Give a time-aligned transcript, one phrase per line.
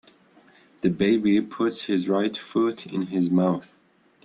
[0.81, 3.79] The baby puts his right foot in his mouth.